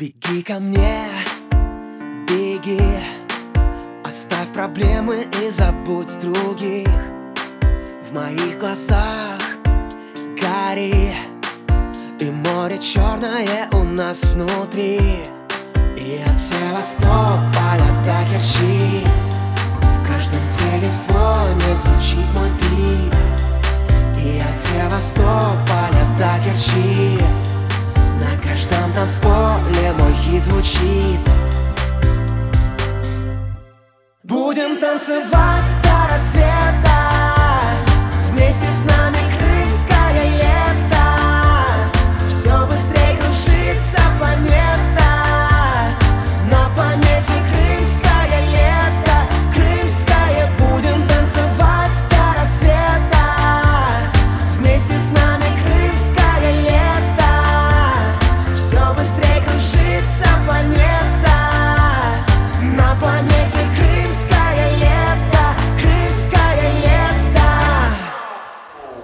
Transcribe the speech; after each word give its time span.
Беги 0.00 0.44
ко 0.44 0.60
мне, 0.60 1.08
беги. 2.28 2.80
Оставь 4.04 4.52
проблемы 4.52 5.26
и 5.42 5.50
забудь 5.50 6.20
других. 6.20 6.86
В 8.08 8.14
моих 8.14 8.60
глазах 8.60 9.40
гори 10.40 11.16
И 12.20 12.30
море 12.30 12.78
черное 12.78 13.68
у 13.72 13.82
нас 13.82 14.22
внутри. 14.22 15.24
И 15.96 16.22
от 16.24 16.38
Севастополя 16.38 17.90
до 18.04 18.24
Керчи. 18.30 19.04
В 19.82 20.06
каждом 20.06 20.44
телефоне 20.60 21.74
звучит 21.74 22.26
мой 22.36 22.50
бит 22.60 23.16
И 24.16 24.38
от 24.38 24.60
Севастополя 24.60 26.04
до 26.16 26.40
Керчи 26.44 27.07
Каждом 28.88 28.92
танцполе 28.94 29.92
мой 29.98 30.12
хит 30.14 30.44
звучит. 30.44 31.20
Будем 34.22 34.78
танцевать 34.78 35.77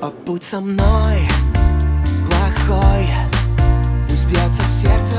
Побудь 0.00 0.44
со 0.44 0.60
мной, 0.60 1.28
плохой. 2.28 3.08
Пусть 4.06 4.26
бьется 4.26 4.62
сердце 4.68 5.16